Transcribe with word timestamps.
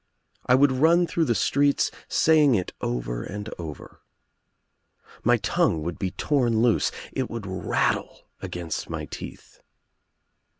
I 0.47 0.55
would 0.55 0.71
run 0.71 1.05
through 1.05 1.25
the 1.25 1.35
streets 1.35 1.91
saying 2.07 2.55
it 2.55 2.73
over 2.81 3.21
and 3.21 3.47
over. 3.59 4.01
My 5.23 5.37
tongue 5.37 5.83
would 5.83 5.99
be 5.99 6.09
torn 6.09 6.59
loose— 6.59 6.89
it 7.11 7.29
would 7.29 7.45
rattle 7.45 8.27
against 8.41 8.89
my 8.89 9.05
teeth. 9.05 9.61